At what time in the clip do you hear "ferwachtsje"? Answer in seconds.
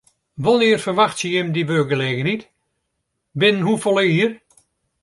0.83-1.27